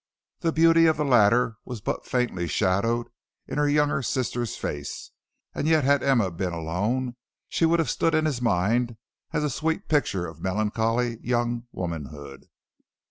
The 0.39 0.51
beauty 0.51 0.87
of 0.87 0.97
the 0.97 1.05
latter 1.05 1.57
was 1.63 1.79
but 1.79 2.07
faintly 2.07 2.47
shadowed 2.47 3.09
in 3.45 3.59
her 3.59 3.69
younger 3.69 4.01
sister's 4.01 4.57
face, 4.57 5.11
yet 5.55 5.83
had 5.83 6.01
Emma 6.01 6.31
been 6.31 6.53
alone 6.53 7.17
she 7.49 7.65
would 7.67 7.77
have 7.77 7.87
stood 7.91 8.15
in 8.15 8.25
his 8.25 8.41
mind 8.41 8.97
as 9.31 9.43
a 9.43 9.49
sweet 9.51 9.87
picture 9.89 10.25
of 10.25 10.41
melancholy 10.41 11.19
young 11.21 11.67
womanhood. 11.71 12.47